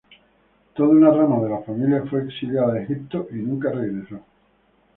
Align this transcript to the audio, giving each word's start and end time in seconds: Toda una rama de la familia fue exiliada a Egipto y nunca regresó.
Toda 0.73 0.89
una 0.89 1.11
rama 1.11 1.39
de 1.43 1.49
la 1.51 1.61
familia 1.61 2.01
fue 2.09 2.23
exiliada 2.23 2.73
a 2.73 2.81
Egipto 2.81 3.27
y 3.29 3.35
nunca 3.35 3.69
regresó. 3.71 4.19